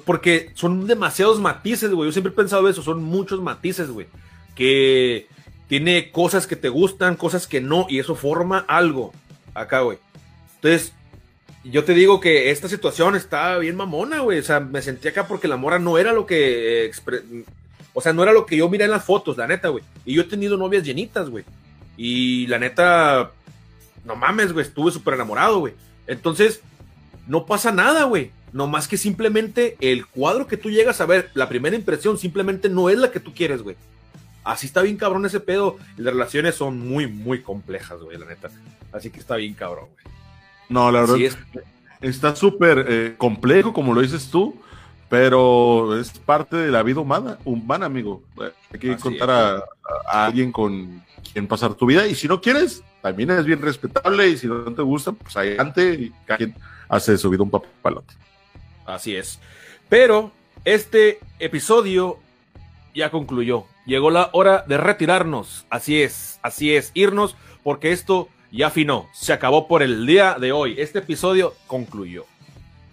[0.05, 2.09] Porque son demasiados matices, güey.
[2.09, 4.07] Yo siempre he pensado eso, son muchos matices, güey.
[4.55, 5.26] Que
[5.68, 9.12] tiene cosas que te gustan, cosas que no, y eso forma algo
[9.55, 9.98] acá, güey.
[10.57, 10.92] Entonces,
[11.64, 14.38] yo te digo que esta situación está bien mamona, güey.
[14.38, 16.87] O sea, me sentí acá porque la mora no era lo que.
[16.87, 17.44] eh,
[17.92, 19.85] O sea, no era lo que yo miré en las fotos, la neta, güey.
[20.05, 21.44] Y yo he tenido novias llenitas, güey.
[21.96, 23.31] Y la neta,
[24.05, 25.74] no mames, güey, estuve súper enamorado, güey.
[26.07, 26.61] Entonces,
[27.26, 28.31] no pasa nada, güey.
[28.52, 32.68] No más que simplemente el cuadro que tú llegas a ver, la primera impresión simplemente
[32.68, 33.76] no es la que tú quieres, güey.
[34.44, 35.78] Así está bien cabrón ese pedo.
[35.96, 38.50] Las relaciones son muy, muy complejas, güey, la neta.
[38.92, 40.14] Así que está bien cabrón, güey.
[40.68, 41.38] No, la verdad, es.
[42.00, 44.61] está súper eh, complejo, como lo dices tú,
[45.12, 48.22] pero es parte de la vida humana, humana amigo.
[48.40, 49.20] Eh, Hay que Así es.
[49.20, 49.57] a,
[50.11, 54.27] a alguien con quien pasar tu vida, y si no quieres, también es bien respetable,
[54.31, 56.55] y si no te gusta, pues adelante, y cada quien
[56.88, 58.14] hace de su vida un papalote.
[58.87, 59.38] Así es.
[59.90, 60.33] Pero
[60.64, 62.18] este episodio
[62.94, 63.66] ya concluyó.
[63.85, 65.66] Llegó la hora de retirarnos.
[65.68, 69.11] Así es, así es, irnos porque esto ya afinó.
[69.12, 70.75] Se acabó por el día de hoy.
[70.79, 72.25] Este episodio concluyó.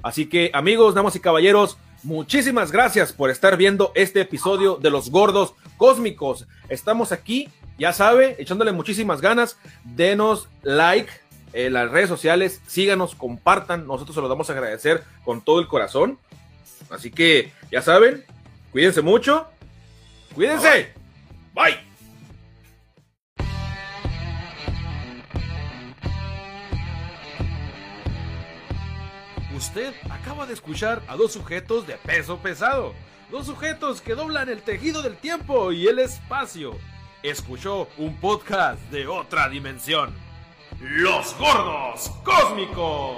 [0.03, 5.09] Así que amigos, damas y caballeros, muchísimas gracias por estar viendo este episodio de Los
[5.09, 6.47] Gordos Cósmicos.
[6.69, 9.57] Estamos aquí, ya sabe, echándole muchísimas ganas.
[9.83, 11.11] Denos like
[11.53, 15.67] en las redes sociales, síganos, compartan, nosotros se los vamos a agradecer con todo el
[15.67, 16.19] corazón.
[16.89, 18.25] Así que, ya saben,
[18.71, 19.47] cuídense mucho.
[20.35, 20.93] Cuídense.
[21.53, 21.88] Bye.
[29.59, 32.93] Usted acaba de escuchar a dos sujetos de peso pesado.
[33.29, 36.77] Dos sujetos que doblan el tejido del tiempo y el espacio.
[37.23, 40.13] Escuchó un podcast de otra dimensión.
[40.79, 43.17] Los gordos cósmicos.